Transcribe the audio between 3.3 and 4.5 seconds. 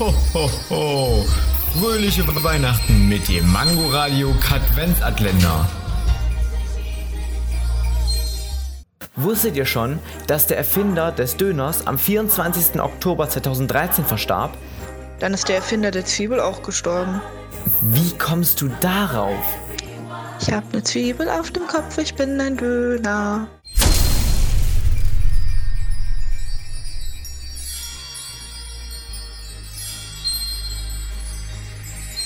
Mangoradio